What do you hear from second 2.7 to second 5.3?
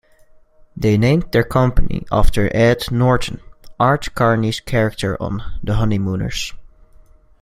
Norton, Art Carney's character